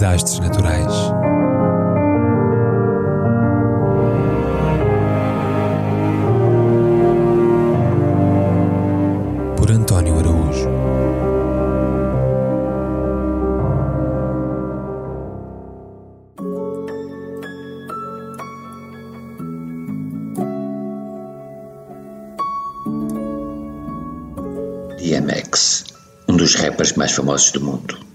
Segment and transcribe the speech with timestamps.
[0.00, 0.94] desastres naturais.
[9.58, 10.70] Por António Araújo.
[24.98, 25.84] DMX,
[26.26, 28.09] um dos rappers mais famosos do mundo.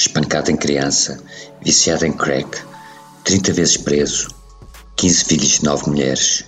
[0.00, 1.22] Espancado em criança,
[1.60, 2.58] viciado em crack,
[3.22, 4.28] 30 vezes preso,
[4.96, 6.42] 15 filhos de 9 mulheres.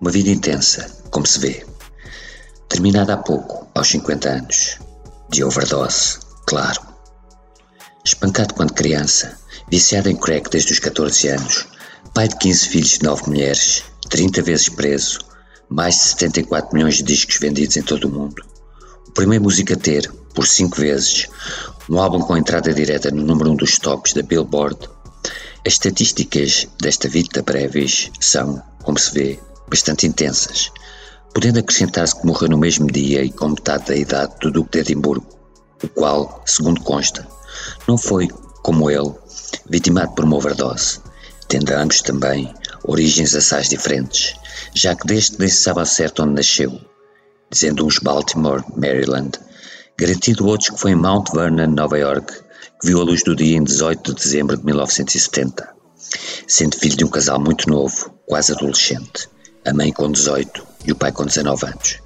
[0.00, 1.64] Uma vida intensa, como se vê.
[2.68, 4.78] Terminada há pouco, aos 50 anos.
[5.30, 6.80] De overdose, claro.
[8.04, 9.38] Espancado quando criança,
[9.70, 11.64] viciado em crack desde os 14 anos,
[12.12, 15.20] pai de 15 filhos de 9 mulheres, 30 vezes preso,
[15.68, 18.44] mais de 74 milhões de discos vendidos em todo o mundo.
[19.06, 21.26] O primeiro músico a ter, por 5 vezes,
[21.88, 24.78] um álbum com entrada direta no número 1 um dos tops da Billboard.
[25.66, 30.70] As estatísticas desta vida breves são, como se vê, bastante intensas,
[31.32, 34.78] podendo acrescentar-se que morreu no mesmo dia e com metade da idade do Duque de
[34.80, 35.26] Edimburgo,
[35.82, 37.26] o qual, segundo consta,
[37.88, 38.28] não foi,
[38.62, 39.14] como ele,
[39.68, 41.00] vitimado por uma overdose,
[41.48, 44.36] tendo ambos também origens assais diferentes,
[44.74, 46.78] já que desde nem se sabe ao certo onde nasceu,
[47.50, 49.45] dizendo uns Baltimore, Maryland,
[49.98, 52.32] garantido que foi em Mount Vernon, Nova York,
[52.80, 55.68] que viu a luz do dia em 18 de dezembro de 1970,
[56.46, 59.28] sendo filho de um casal muito novo, quase adolescente,
[59.64, 61.98] a mãe com 18 e o pai com 19 anos.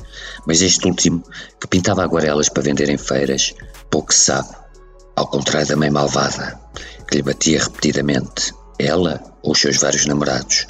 [0.46, 1.24] Mas este último,
[1.60, 3.54] que pintava aguarelas para vender em feiras,
[3.90, 4.48] pouco se sabe,
[5.16, 6.60] ao contrário da mãe malvada,
[7.08, 10.66] que lhe batia repetidamente, ela ou os seus vários namorados,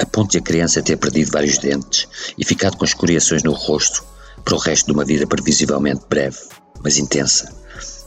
[0.00, 4.04] a ponto de a criança ter perdido vários dentes e ficado com escoriações no rosto
[4.46, 6.38] para o resto de uma vida previsivelmente breve,
[6.80, 7.52] mas intensa,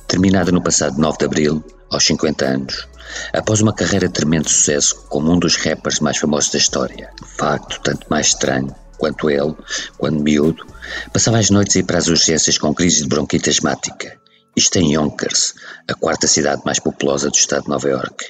[0.08, 2.88] terminada no passado 9 de abril, aos 50 anos,
[3.34, 7.10] após uma carreira de tremendo sucesso como um dos rappers mais famosos da história.
[7.38, 9.54] Facto tanto mais estranho quanto ele,
[9.98, 10.66] quando miúdo,
[11.12, 14.18] passava as noites a ir para as urgências com crise de bronquite asmática.
[14.56, 15.56] Isto em Yonkers,
[15.90, 18.28] a quarta cidade mais populosa do estado de Nova York,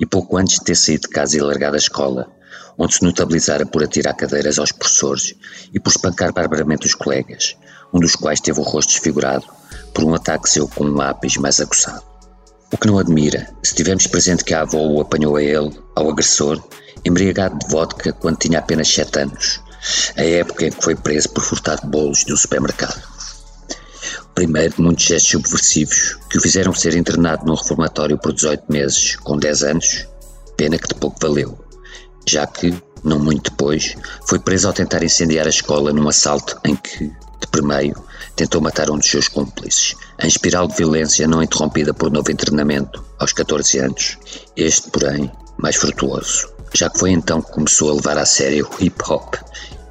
[0.00, 2.28] e pouco antes de ter saído de casa e largado a escola,
[2.78, 5.34] onde se notabilizara por atirar cadeiras aos professores
[5.72, 7.56] e por espancar barbaramente os colegas,
[7.92, 9.44] um dos quais teve o rosto desfigurado
[9.92, 12.02] por um ataque seu com um lápis mais aguçado.
[12.72, 16.10] O que não admira, se tivermos presente que a avó o apanhou a ele, ao
[16.10, 16.62] agressor,
[17.04, 19.60] embriagado de vodka quando tinha apenas 7 anos,
[20.16, 23.02] a época em que foi preso por furtar bolos de um supermercado.
[24.34, 29.16] Primeiro de muitos gestos subversivos que o fizeram ser internado num reformatório por 18 meses,
[29.16, 30.08] com 10 anos,
[30.56, 31.71] pena que de pouco valeu
[32.26, 33.96] já que, não muito depois,
[34.26, 38.02] foi preso ao tentar incendiar a escola num assalto em que, de primeiro,
[38.36, 43.04] tentou matar um dos seus cúmplices, em espiral de violência não interrompida por novo internamento,
[43.18, 44.18] aos 14 anos.
[44.56, 48.84] Este, porém, mais frutuoso, já que foi então que começou a levar a sério o
[48.84, 49.34] hip hop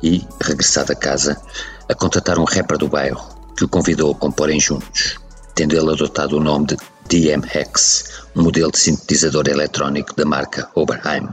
[0.01, 1.39] e, regressado a casa,
[1.87, 5.19] a contratar um rapper do bairro que o convidou a comporem juntos,
[5.53, 6.77] tendo ele adotado o nome de
[7.07, 8.05] DMX,
[8.35, 11.27] um modelo de sintetizador eletrónico da marca Oberheim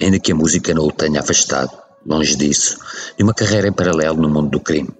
[0.00, 1.70] ainda que a música não o tenha afastado,
[2.06, 2.78] longe disso,
[3.16, 4.90] de uma carreira em paralelo no mundo do crime.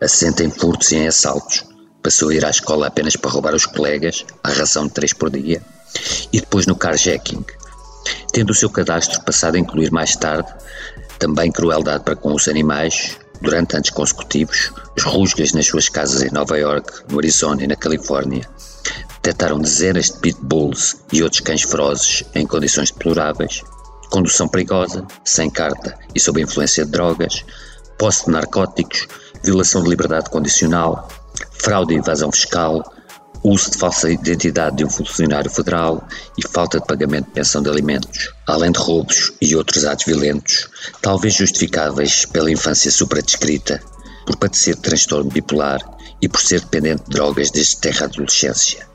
[0.00, 1.64] Assenta em furtos e em assaltos.
[2.02, 5.30] Passou a ir à escola apenas para roubar os colegas, à ração de três por
[5.30, 5.62] dia,
[6.32, 7.44] e depois no carjacking,
[8.32, 10.48] tendo o seu cadastro passado a incluir mais tarde
[11.18, 16.32] também crueldade para com os animais, durante anos consecutivos, os rusgas nas suas casas em
[16.32, 18.48] Nova York, no Arizona e na Califórnia
[19.22, 23.62] detectaram dezenas de pitbulls e outros cães ferozes em condições deploráveis,
[24.10, 27.44] condução perigosa, sem carta e sob influência de drogas,
[27.96, 29.06] posse de narcóticos,
[29.42, 31.08] violação de liberdade condicional,
[31.52, 32.82] fraude e evasão fiscal,
[33.42, 36.06] uso de falsa identidade de um funcionário federal
[36.36, 40.68] e falta de pagamento de pensão de alimentos, além de roubos e outros atos violentos,
[41.00, 43.80] talvez justificáveis pela infância supradescrita,
[44.26, 45.80] por padecer de transtorno bipolar
[46.20, 48.86] e por ser dependente de drogas desde terra adolescência,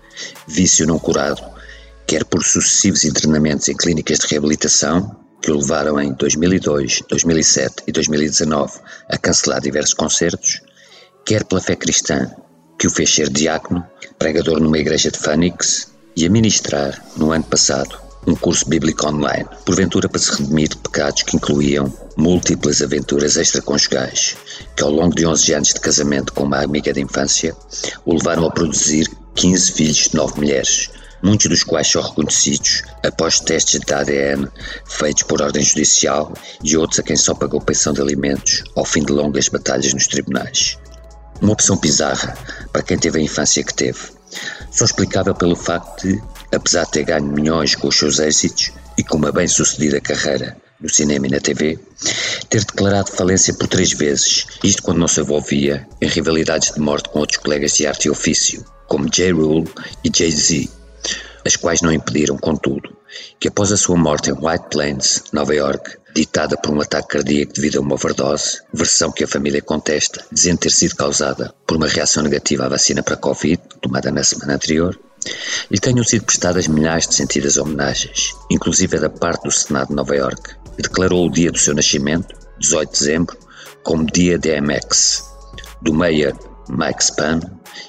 [0.48, 1.56] vício não curado
[2.08, 7.92] quer por sucessivos internamentos em clínicas de reabilitação, que o levaram em 2002, 2007 e
[7.92, 8.80] 2019
[9.10, 10.62] a cancelar diversos concertos,
[11.26, 12.32] quer pela fé cristã,
[12.78, 13.86] que o fez ser diácono,
[14.18, 17.98] pregador numa igreja de Phoenix e a ministrar, no ano passado,
[18.28, 24.36] um curso bíblico online, porventura para se redimir de pecados que incluíam múltiplas aventuras extraconjugais,
[24.76, 27.56] que ao longo de 11 anos de casamento com uma amiga de infância,
[28.04, 30.90] o levaram a produzir 15 filhos de 9 mulheres,
[31.26, 34.48] muitos dos quais são reconhecidos após testes de ADN
[34.86, 36.32] feitos por ordem judicial
[36.64, 40.06] e outros a quem só pagou pensão de alimentos ao fim de longas batalhas nos
[40.06, 40.78] tribunais.
[41.42, 42.38] Uma opção bizarra
[42.72, 44.00] para quem teve a infância que teve,
[44.70, 46.22] só explicável pelo facto de,
[46.54, 50.88] apesar de ter ganho milhões com os seus êxitos e com uma bem-sucedida carreira no
[50.94, 51.80] cinema e na TV,
[52.50, 57.10] ter declarado falência por três vezes, isto quando não se envolvia em rivalidades de morte
[57.10, 59.32] com outros colegas de arte e ofício, como J.
[59.32, 59.68] Rule
[60.04, 60.70] e Jay-Z,
[61.46, 62.96] as quais não impediram, contudo,
[63.40, 67.54] que após a sua morte em White Plains, Nova York, ditada por um ataque cardíaco
[67.54, 71.88] devido a uma overdose, versão que a família contesta, dizendo ter sido causada por uma
[71.88, 74.98] reação negativa à vacina para a Covid, tomada na semana anterior,
[75.70, 80.16] lhe tenham sido prestadas milhares de sentidas homenagens, inclusive da parte do Senado de Nova
[80.16, 83.38] York, que declarou o dia do seu nascimento, 18 de dezembro,
[83.84, 85.24] como Dia DMX,
[85.82, 86.34] do Mayor
[86.70, 87.40] Mike Span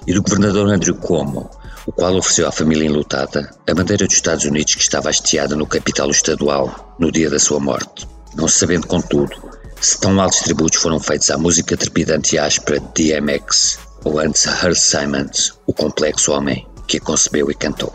[0.07, 1.51] e do governador Andrew Cuomo,
[1.87, 5.67] o qual ofereceu à família enlutada a bandeira dos Estados Unidos que estava hasteada no
[5.67, 8.06] capital estadual no dia da sua morte.
[8.35, 9.33] Não sabendo, contudo,
[9.81, 14.47] se tão altos tributos foram feitos à música trepidante e áspera de DMX ou antes
[14.47, 17.93] a Simons, o complexo homem que a concebeu e cantou.